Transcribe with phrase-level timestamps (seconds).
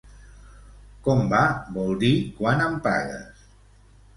[1.09, 1.41] Com va,
[1.75, 2.11] vol dir
[2.41, 3.45] quan em pagues.